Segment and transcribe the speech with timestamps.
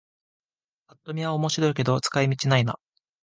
[0.87, 2.79] ぱっと見は面白いけど使い道ないな